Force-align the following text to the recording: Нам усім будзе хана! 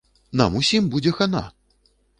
Нам 0.41 0.55
усім 0.61 0.89
будзе 0.97 1.15
хана! 1.21 1.47